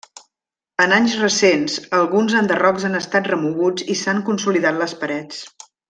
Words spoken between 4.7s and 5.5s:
les parets.